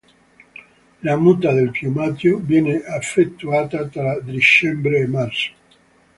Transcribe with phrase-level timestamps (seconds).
[1.03, 5.51] La muta del piumaggio viene effettuata tra dicembre e marzo.